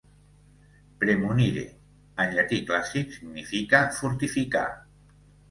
[1.03, 1.65] "Praemunire",
[2.25, 4.67] en llatí clàssic, significa "fortificar".